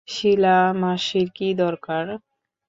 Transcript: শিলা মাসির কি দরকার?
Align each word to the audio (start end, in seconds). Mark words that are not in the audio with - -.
শিলা 0.07 0.49
মাসির 0.81 1.27
কি 1.35 1.47
দরকার? 1.61 2.05